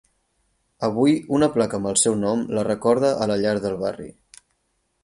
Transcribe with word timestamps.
Avui 0.87 1.13
una 1.39 1.49
placa 1.57 1.79
amb 1.81 1.91
el 1.91 2.01
seu 2.07 2.17
nom 2.25 2.43
la 2.59 2.65
recorda 2.71 3.13
a 3.27 3.31
la 3.35 3.39
llar 3.45 3.57
del 3.69 3.79
barri. 3.87 4.13